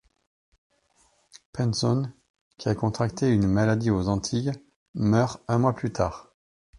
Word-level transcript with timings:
Pinzón 1.53 2.11
qui 2.57 2.69
a 2.69 2.73
contracté 2.73 3.29
une 3.29 3.45
maladie 3.47 3.91
aux 3.91 4.07
Antilles 4.07 4.51
meurt 4.95 5.43
un 5.47 5.59
mois 5.59 5.75
plus 5.75 5.93
tard. 5.93 6.33